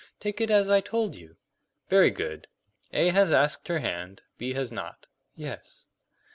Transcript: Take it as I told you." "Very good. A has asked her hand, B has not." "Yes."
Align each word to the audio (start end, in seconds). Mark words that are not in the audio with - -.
Take 0.19 0.41
it 0.41 0.49
as 0.49 0.67
I 0.67 0.81
told 0.81 1.13
you." 1.13 1.37
"Very 1.87 2.09
good. 2.09 2.47
A 2.91 3.09
has 3.09 3.31
asked 3.31 3.67
her 3.67 3.77
hand, 3.77 4.23
B 4.39 4.53
has 4.53 4.71
not." 4.71 5.05
"Yes." 5.35 5.89